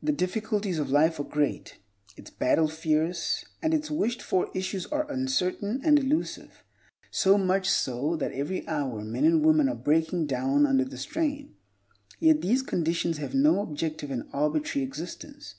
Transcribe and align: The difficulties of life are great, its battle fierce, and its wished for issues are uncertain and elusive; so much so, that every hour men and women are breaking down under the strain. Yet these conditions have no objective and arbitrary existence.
The 0.00 0.12
difficulties 0.12 0.78
of 0.78 0.90
life 0.92 1.18
are 1.18 1.24
great, 1.24 1.78
its 2.16 2.30
battle 2.30 2.68
fierce, 2.68 3.44
and 3.60 3.74
its 3.74 3.90
wished 3.90 4.22
for 4.22 4.48
issues 4.54 4.86
are 4.92 5.10
uncertain 5.10 5.80
and 5.82 5.98
elusive; 5.98 6.62
so 7.10 7.36
much 7.36 7.68
so, 7.68 8.14
that 8.14 8.30
every 8.30 8.64
hour 8.68 9.02
men 9.02 9.24
and 9.24 9.44
women 9.44 9.68
are 9.68 9.74
breaking 9.74 10.26
down 10.26 10.66
under 10.66 10.84
the 10.84 10.96
strain. 10.98 11.56
Yet 12.20 12.42
these 12.42 12.62
conditions 12.62 13.18
have 13.18 13.34
no 13.34 13.60
objective 13.60 14.12
and 14.12 14.28
arbitrary 14.32 14.86
existence. 14.86 15.56